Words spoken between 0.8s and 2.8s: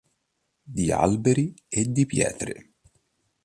alberi e di pietre.